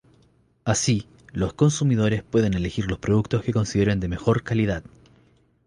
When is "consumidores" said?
1.53-2.23